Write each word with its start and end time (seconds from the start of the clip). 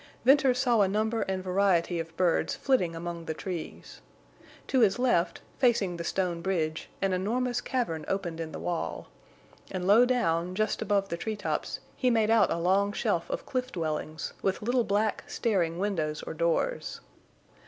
Venters 0.25 0.57
saw 0.57 0.81
a 0.81 0.87
number 0.87 1.21
and 1.21 1.43
variety 1.43 1.99
of 1.99 2.17
birds 2.17 2.55
flitting 2.55 2.95
among 2.95 3.25
the 3.25 3.35
trees. 3.35 4.01
To 4.65 4.79
his 4.79 4.97
left, 4.97 5.41
facing 5.59 5.95
the 5.97 6.03
stone 6.03 6.41
bridge, 6.41 6.89
an 7.03 7.13
enormous 7.13 7.61
cavern 7.61 8.03
opened 8.07 8.39
in 8.39 8.51
the 8.51 8.57
wall; 8.57 9.09
and 9.69 9.85
low 9.85 10.05
down, 10.05 10.55
just 10.55 10.81
above 10.81 11.09
the 11.09 11.17
tree 11.17 11.35
tops, 11.35 11.81
he 11.95 12.09
made 12.09 12.31
out 12.31 12.49
a 12.49 12.57
long 12.57 12.93
shelf 12.93 13.29
of 13.29 13.45
cliff 13.45 13.71
dwellings, 13.71 14.33
with 14.41 14.63
little 14.63 14.83
black, 14.83 15.23
staring 15.27 15.77
windows 15.77 16.23
or 16.23 16.33
doors. 16.33 17.01